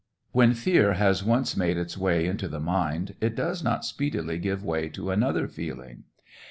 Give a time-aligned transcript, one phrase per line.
[0.31, 4.63] When fear has once made its way into the mind, it does not speedily give
[4.65, 6.05] way to another feeling.